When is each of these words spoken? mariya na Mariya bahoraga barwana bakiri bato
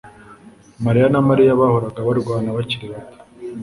mariya 0.85 1.07
na 1.13 1.21
Mariya 1.29 1.59
bahoraga 1.61 2.05
barwana 2.07 2.49
bakiri 2.57 2.85
bato 2.91 3.17